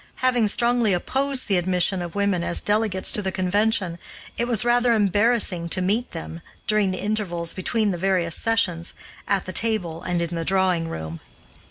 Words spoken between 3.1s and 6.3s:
to the convention it was rather embarrassing to meet